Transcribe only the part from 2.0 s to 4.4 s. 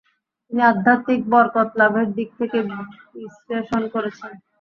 দিক থেকে বিশ্লেষণ করেছেন।